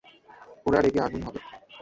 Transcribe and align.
ওরা 0.65 0.79
রেগে 0.81 0.99
আগুন 0.99 1.21
হবে। 1.23 1.39